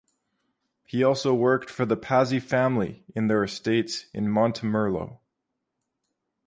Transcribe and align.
He 0.83 1.03
also 1.03 1.31
worked 1.35 1.69
for 1.69 1.85
the 1.85 1.95
Pazzi 1.95 2.41
Family 2.41 3.03
in 3.13 3.27
their 3.27 3.43
estates 3.43 4.07
in 4.15 4.31
Montemurlo. 4.31 5.19